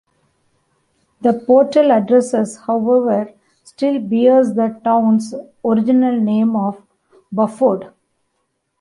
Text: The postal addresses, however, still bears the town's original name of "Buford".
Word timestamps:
The 1.21 1.33
postal 1.45 1.91
addresses, 1.91 2.57
however, 2.65 3.31
still 3.63 3.99
bears 3.99 4.55
the 4.55 4.81
town's 4.83 5.31
original 5.63 6.19
name 6.19 6.55
of 6.55 6.81
"Buford". 7.31 7.93